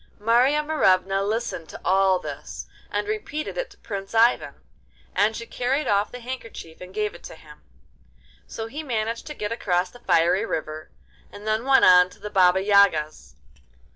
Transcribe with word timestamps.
Marya 0.17 0.63
Morevna 0.63 1.21
listened 1.21 1.69
to 1.69 1.81
all 1.85 2.17
this, 2.17 2.65
and 2.89 3.07
repeated 3.07 3.55
it 3.55 3.69
to 3.69 3.77
Prince 3.77 4.15
Ivan, 4.15 4.55
and 5.15 5.35
she 5.35 5.45
carried 5.45 5.85
off 5.87 6.11
the 6.11 6.21
handkerchief 6.21 6.81
and 6.81 6.91
gave 6.91 7.13
it 7.13 7.21
to 7.25 7.35
him. 7.35 7.61
So 8.47 8.65
he 8.65 8.81
managed 8.81 9.27
to 9.27 9.35
get 9.35 9.51
across 9.51 9.91
the 9.91 9.99
fiery 9.99 10.43
river, 10.43 10.89
and 11.31 11.45
then 11.45 11.65
went 11.65 11.85
on 11.85 12.09
to 12.09 12.19
the 12.19 12.31
Baba 12.31 12.63
Yaga's. 12.63 13.35